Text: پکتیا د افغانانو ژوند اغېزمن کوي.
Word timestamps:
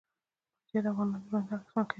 پکتیا 0.59 0.79
د 0.83 0.87
افغانانو 0.91 1.23
ژوند 1.27 1.47
اغېزمن 1.51 1.83
کوي. 1.85 1.89